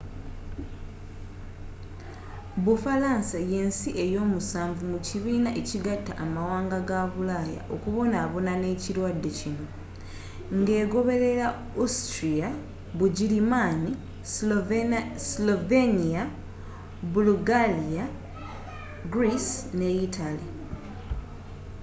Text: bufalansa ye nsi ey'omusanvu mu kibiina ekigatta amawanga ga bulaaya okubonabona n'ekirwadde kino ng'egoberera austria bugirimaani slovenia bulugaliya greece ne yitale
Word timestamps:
bufalansa 2.63 3.37
ye 3.51 3.59
nsi 3.69 3.89
ey'omusanvu 4.03 4.83
mu 4.91 4.99
kibiina 5.07 5.49
ekigatta 5.61 6.13
amawanga 6.25 6.79
ga 6.89 7.01
bulaaya 7.13 7.61
okubonabona 7.75 8.53
n'ekirwadde 8.61 9.29
kino 9.39 9.65
ng'egoberera 10.59 11.47
austria 11.83 12.49
bugirimaani 12.97 13.91
slovenia 15.27 16.23
bulugaliya 17.11 18.05
greece 19.13 19.53
ne 19.77 19.87
yitale 19.97 20.47